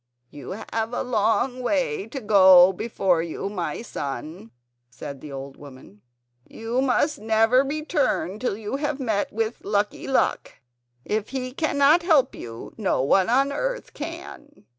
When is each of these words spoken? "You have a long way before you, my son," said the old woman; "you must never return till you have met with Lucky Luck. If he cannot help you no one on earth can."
"You 0.31 0.53
have 0.73 0.93
a 0.93 1.03
long 1.03 1.59
way 1.61 2.07
before 2.07 3.21
you, 3.21 3.49
my 3.49 3.83
son," 3.83 4.49
said 4.89 5.21
the 5.21 5.31
old 5.31 5.57
woman; 5.57 6.01
"you 6.47 6.81
must 6.81 7.19
never 7.19 7.63
return 7.63 8.39
till 8.39 8.57
you 8.57 8.77
have 8.77 8.99
met 8.99 9.31
with 9.31 9.63
Lucky 9.63 10.07
Luck. 10.07 10.53
If 11.05 11.29
he 11.29 11.51
cannot 11.51 12.01
help 12.01 12.33
you 12.33 12.73
no 12.79 13.03
one 13.03 13.29
on 13.29 13.51
earth 13.51 13.93
can." 13.93 14.65